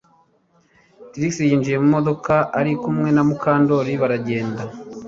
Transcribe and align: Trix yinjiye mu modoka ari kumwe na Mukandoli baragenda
Trix 1.11 1.33
yinjiye 1.49 1.77
mu 1.83 1.87
modoka 1.95 2.33
ari 2.59 2.71
kumwe 2.81 3.09
na 3.15 3.23
Mukandoli 3.27 3.93
baragenda 4.01 4.63